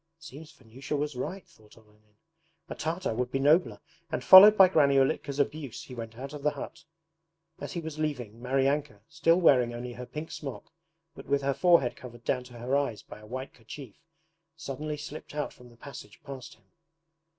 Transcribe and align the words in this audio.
'It 0.17 0.23
seems 0.23 0.51
Vanyusha 0.51 0.95
was 0.97 1.15
right!' 1.15 1.45
thought 1.45 1.77
Olenin. 1.77 2.15
"A 2.67 2.73
Tartar 2.73 3.13
would 3.13 3.29
be 3.31 3.37
nobler",' 3.37 3.79
and 4.11 4.23
followed 4.23 4.57
by 4.57 4.67
Granny 4.67 4.97
Ulitka's 4.97 5.37
abuse 5.37 5.83
he 5.83 5.93
went 5.93 6.17
out 6.17 6.33
of 6.33 6.41
the 6.41 6.49
hut. 6.49 6.85
As 7.59 7.73
he 7.73 7.81
was 7.81 7.99
leaving, 7.99 8.41
Maryanka, 8.41 9.01
still 9.07 9.39
wearing 9.39 9.75
only 9.75 9.93
her 9.93 10.07
pink 10.07 10.31
smock, 10.31 10.73
but 11.13 11.27
with 11.27 11.43
her 11.43 11.53
forehead 11.53 11.95
covered 11.95 12.23
down 12.23 12.43
to 12.45 12.53
her 12.57 12.75
eyes 12.75 13.03
by 13.03 13.19
a 13.19 13.27
white 13.27 13.53
kerchief, 13.53 13.93
suddenly 14.55 14.97
slipped 14.97 15.35
out 15.35 15.53
from 15.53 15.69
the 15.69 15.77
passage 15.77 16.19
past 16.23 16.55
him. 16.55 16.63